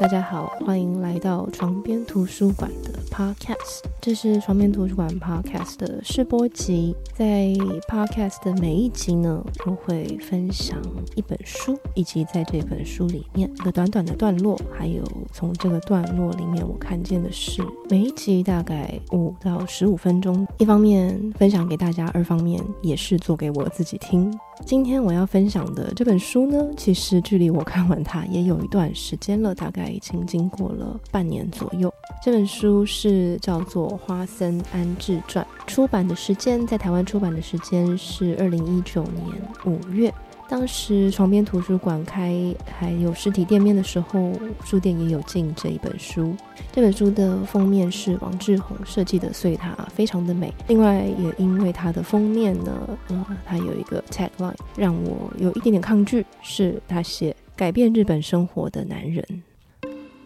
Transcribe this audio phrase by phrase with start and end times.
[0.00, 3.82] 大家好，欢迎来到床边图书馆的 Podcast。
[4.00, 6.94] 这是床边图书馆 Podcast 的试播集。
[7.12, 7.48] 在
[7.88, 10.80] Podcast 的每一集呢，我会分享
[11.16, 17.60] 一本书，以及在这本书里面一个短短的段落，还有从这个段落里面我看见的事。
[17.90, 24.32] 每一集大概五到十五分钟，一方面分享给大家，二方面也是做给我自己听。
[24.64, 31.92] 今天我要分享的这本书呢，其实距离我看完它也有一段时间了，大概已经经过了半年左右。
[32.22, 39.24] 这本书是叫做《花森安治传》，出版的时间在台湾出版的时间是二零一九年
[39.64, 40.12] 五月。
[40.50, 42.34] 当时床边图书馆开
[42.78, 44.32] 还有实体店面的时候，
[44.64, 46.34] 书店也有进这一本书。
[46.72, 50.50] 这本书的封面是王志宏设计的所以它，非常的美。
[50.68, 52.72] 另外，也因为它的封面呢，
[53.08, 59.22] 呃，它有一个 tagline 让我有一点点抗拒，是他写“改变日本生活的男人”。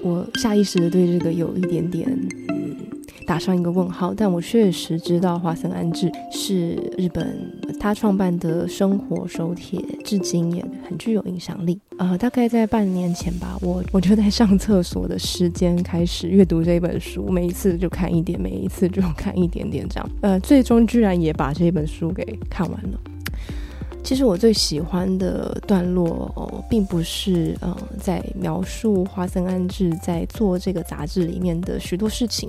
[0.00, 2.53] 我下意识的对这个有一点点。
[3.26, 7.36] 打上一个问号，但我确实知道华森安置是日本
[7.80, 11.80] 他创办的生活手帖，至今也很具有影响力。
[11.98, 20.10] 呃，大概在半年前吧，我我就在上厕所的时间开始阅读这本书，每一次就看一点，每一次就看一点点这样。
[20.20, 23.00] 呃，最终居然也把这本书给看完了。
[24.02, 32.46] 其实我最喜欢的段落哦，并不是呃在描述华森安置在做这个杂志里面的许多事情。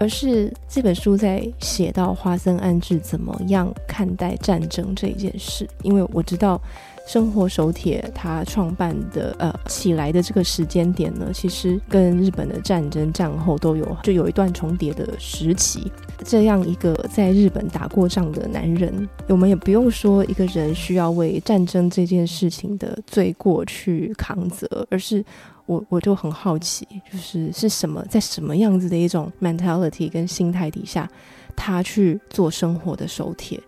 [0.00, 6.58] 而是这本书在写到花森安治怎么样看待战争这一件事，因为我知道
[7.06, 15.90] 生活手帖它创办的呃起来的这个时间点呢，其实跟日本的战争战后都有就有一段重叠的时期。
[16.24, 25.24] 这样一个在日本打过仗的男人，我们也不用说一个人需要为战争这件事情的罪过去扛责，而是。
[25.66, 31.08] 我我就很好奇，就是是什么在什么样子的一种 mentality 跟心态底下，
[31.54, 33.62] 他去做生活的手帖，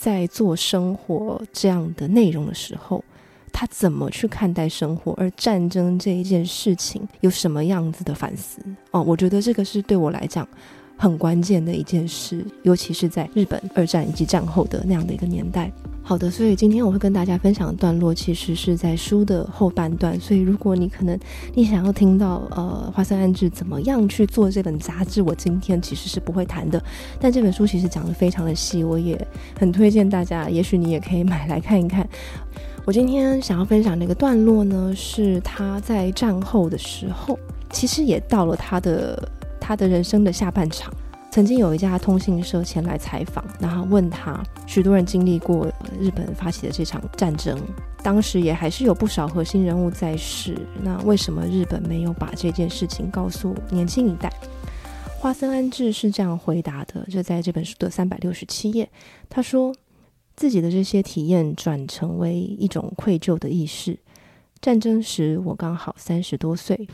[0.00, 3.04] 在做生活这样的内容的时候，
[3.52, 5.12] 他怎么去看待生活？
[5.18, 8.62] 而战争这一件事情有什么样子的反思？
[8.92, 10.48] 哦，我觉得这个是对我来讲。
[11.00, 15.72] 很关键的一件事，尤其是在日本二战以及战后的那样的一个年代。
[16.02, 20.20] 好的，所以今天我会跟大家分享的段落，其实是在书的后半段。
[20.20, 21.18] 所以如果你可能
[21.54, 26.82] 你想要听到呃花森安治怎么样去做这本杂志，我今天其实是不会谈的。
[27.18, 29.18] 但这本书其实讲的非常的细，我也
[29.58, 32.06] 很推荐大家，也许你也可以买来看一看。
[32.84, 37.38] 我今天想要分享那个段落呢，是他在战后的时候，
[37.70, 39.26] 其实也到了他的。
[39.70, 40.92] 他的人生的下半场，
[41.30, 47.56] 曾经有一家通讯社前来采访，然后问他，许多人经历过日本发起的这场战争，
[48.02, 54.28] 当时也还是有不少核心人物在世，那为什么日本没有把这件事情告诉年轻一代？
[55.20, 58.90] 花森安治是这样回答的，就在这本书的三百六十七页，
[59.28, 59.72] 他说
[60.34, 63.96] 自己的这些体验转成为一种愧疚的意识。
[64.60, 66.88] 战争时我刚好三十多岁。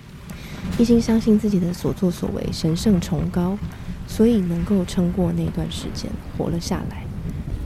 [0.79, 3.57] 一心相信自己的所作所为神圣崇高，
[4.07, 7.05] 所以能够撑过那段时间，活了下来。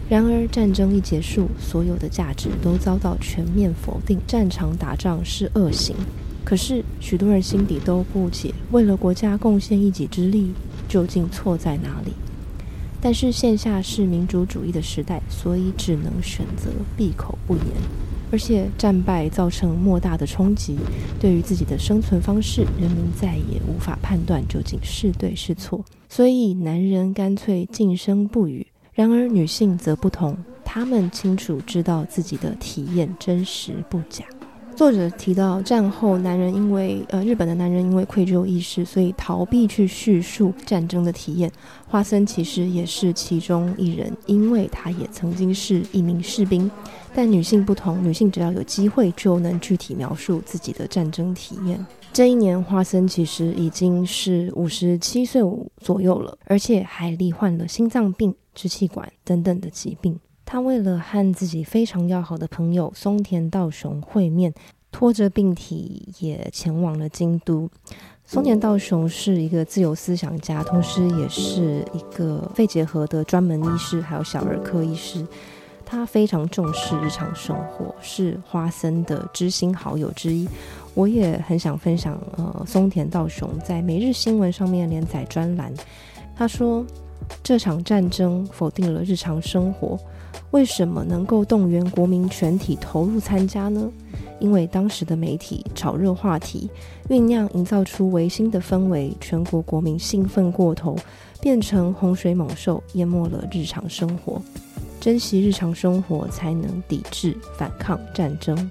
[0.09, 4.19] 然而战争一结束，所有的价值都遭到全面否定。
[4.27, 5.94] 战场打仗是恶行，
[6.44, 10.53] 可是许多人心底都不解：为了国家贡献一己之力，
[10.88, 12.12] 究竟错在哪里？
[13.00, 17.65] 但是线下是民主主义的时代，所以只能选择闭口不言。
[18.33, 20.77] 而且战败造成莫大的冲击，
[21.19, 28.67] 对于自己的生存方式，人们再也无法判断究竟是对是错，所以男人干脆静声不语。
[28.93, 34.25] 然而女性则不同，她们清楚知道自己的体验真实不假。
[34.81, 41.53] 作者提到，战后男人因为呃日本的男人因为愧疚意识，所以逃避去叙述战争的体验。
[41.87, 46.71] 花森其实也是其中一人，因为他也曾经是一名士兵。
[47.15, 51.87] 但女性不同，女性只要有机会就能具体描述自己的战争体验。
[52.11, 55.43] 这一年，花森其实已经是五十七岁
[55.76, 60.19] 左右了，而且还罹患了心脏病、支气管等等的疾病。
[60.52, 64.52] 他为了和自己非常要好的朋友松田道雄会面，
[64.91, 67.70] 拖着病体也前往了京都。
[68.25, 75.25] 松田道雄是一个自由思想家，同时也是一个肺结核的专门医师，还有小儿科医师。
[75.87, 80.49] 他非常重视日常生活，是花森的知心好友之一。
[80.94, 85.73] 我也很想分享，呃，松田道雄在每日新闻上面连载专栏。
[86.35, 86.85] 他说。
[87.43, 89.99] 这场战争否定了日常生活，
[90.50, 93.90] 为什么能够动员国民全体投入参加呢？
[94.38, 96.70] 因为当时的媒体炒热话题，
[97.08, 100.96] 酝酿营造出维新的氛围，全国国民兴奋过头，
[101.40, 104.40] 变成洪水猛兽，淹没了日常生活。
[104.99, 108.70] 珍惜日常生活，才能抵制反抗战争。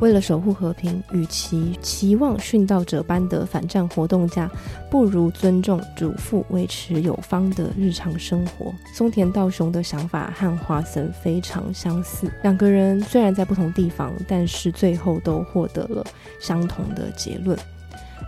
[0.00, 4.48] 为了守护和平，与其期望殉道者般的反战活动家，
[4.88, 8.72] 不如尊重主妇维持有方的日常生活。
[8.94, 16.04] 松田道雄的想法和华森非常相似，两个人虽然在不同地方，但是最后都获得了
[16.40, 17.58] 相同的结论：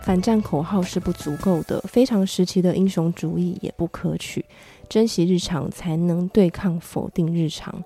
[0.03, 4.43] 反战口号是不足够的，非常时期的英雄主义也不可取。
[4.89, 7.81] 珍惜日常，才能对抗否定日常。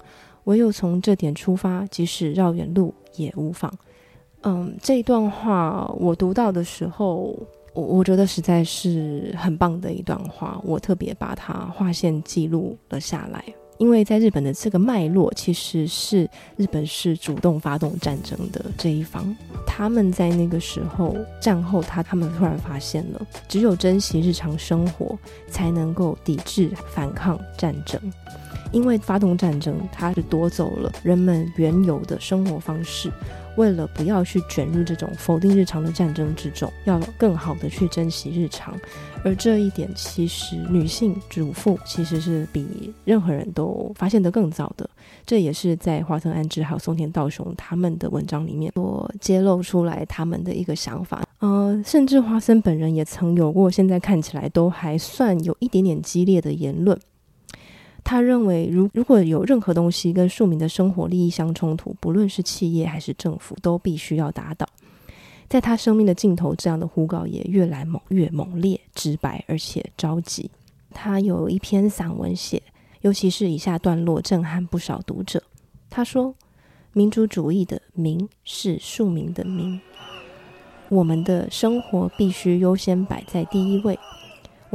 [0.45, 3.71] 唯有从这点出发，即使绕远路也无妨。
[4.41, 7.37] 嗯，这一段话我读到的时候，
[7.73, 13.43] 我我觉得实在是很棒的一段话，我特别把它划线记录了下来。
[13.77, 19.35] 因为在日本的这个脉络，其实是日本是主动发动战争的这一方。
[19.67, 25.19] 他们在那个时候战后，他他们突然发现了，只有珍惜日常生活，
[25.49, 27.99] 才能够抵制反抗战争。
[28.75, 33.09] 因为发动战争，它是夺走了人们原有的生活方式。
[33.55, 38.77] 为了不要去卷入这种否定日常的战争之中，要更好的去珍惜日常。
[39.23, 44.89] 而这一点，其实女性主妇其实是比任何人都发现得更早的。
[45.25, 51.23] 这也是在华森安之还有松田道雄他们的文章里面所揭露出来他们的一个想法。
[51.39, 56.99] 呃，甚至华森本人也曾有过现在看起来都还算有一点点激烈的言论。
[58.05, 64.65] 他认为，如如果有任何东西跟庶民的生活利益相冲突，不论是企业还是政府，都必须要打倒。
[65.49, 70.49] 在他生命的尽头，这样的呼告也越来猛越猛烈、直白而且着急。
[70.91, 72.61] 他有一篇散文写，
[73.01, 75.41] 尤其是以下段落震撼不少读者。
[75.89, 76.35] 他说
[76.93, 79.81] ：“民主主义的民是庶民的民，
[80.89, 83.97] 我们的生活必须优先摆在第一位。”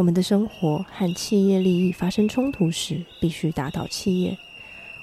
[0.00, 4.35] 我们的生活和企业利益发生冲突时，必须打倒企业；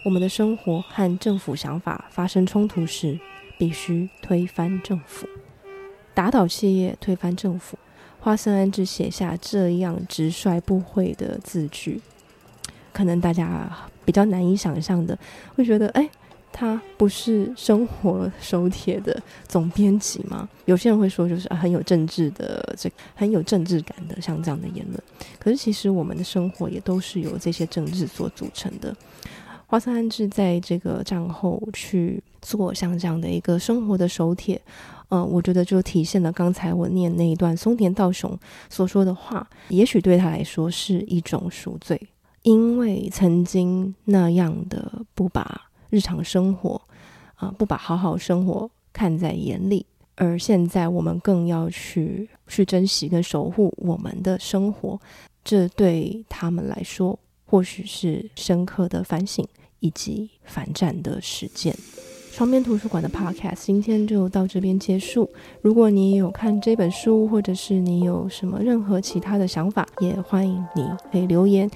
[0.03, 3.19] 我们的生活和政府想法发生冲突时，
[3.59, 5.27] 必须推翻政府。
[6.15, 7.77] 打倒企业，推翻政府。
[8.19, 12.01] 花森安之写下这样直率不讳的字句，
[12.91, 13.69] 可能大家
[14.03, 15.15] 比较难以想象的，
[15.55, 16.09] 会觉得，哎。
[16.59, 20.49] 他不是生活手帖的总编辑吗？
[20.65, 24.99] 有些人会说，就是很有政治的，这很有政治感的，像这样的言论。
[25.37, 28.95] 可是其实我们的生活也都是由这些政治所组成的。
[29.67, 34.59] 华森安治在这个战后去做像这样的一个生活的手帖，
[35.09, 38.35] 嗯，我觉得就体现了刚才我念那一段松田道雄
[38.67, 42.01] 所说的话，也许对他来说是一种赎罪，
[42.41, 45.66] 因为曾经那样的不把。
[45.89, 46.81] 日常生活，
[47.35, 49.85] 啊，不把好好生活看在眼里，
[50.15, 54.99] 而现在我们更要去去珍惜跟守护我们的生活，
[55.43, 59.45] 这对他们来说或许是深刻的反省
[59.79, 61.75] 以及反战的实践。
[62.33, 65.27] 床边图书馆的 Podcast 今天就到这边结束。
[65.59, 71.67] 如果你有看这本书，或者是你有什么任何其他的想法，也欢迎你可以留言。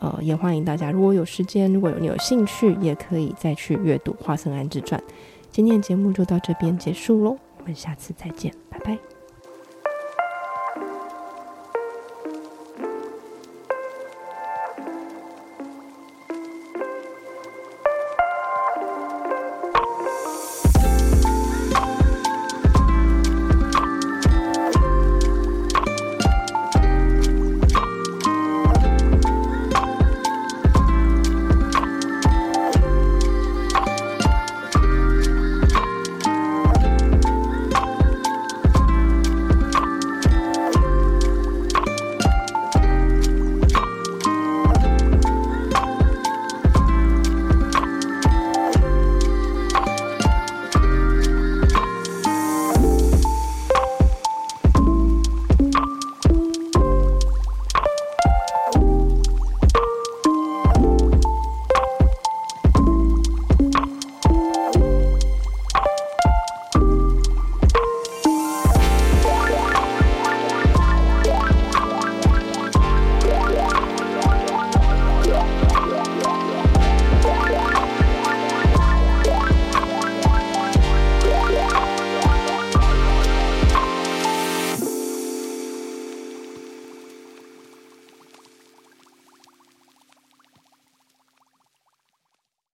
[0.00, 5.00] 呃，也欢迎大家，如果有时间，如果有你有兴趣，也可以再去阅读《华森安之传》。
[5.50, 9.19] 今天的节目就到这边结束喽，我们下次再见，拜拜。